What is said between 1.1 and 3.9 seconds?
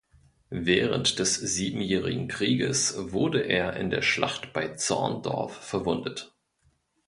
des Siebenjährigen Krieges wurde er